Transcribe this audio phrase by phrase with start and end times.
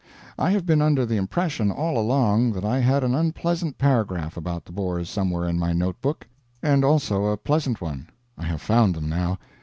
[0.35, 4.65] I have been under the impression all along that I had an unpleasant paragraph about
[4.65, 6.27] the Boers somewhere in my notebook,
[6.63, 8.09] and also a pleasant one.
[8.35, 9.37] I have found them now.